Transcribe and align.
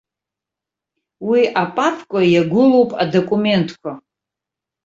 Уи 1.29 1.41
апапка 1.61 2.19
иагәылоуп 2.33 2.89
адокументқәа. 3.03 3.91